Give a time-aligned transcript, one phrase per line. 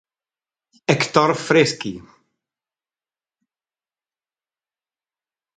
[0.93, 1.91] Héctor Freschi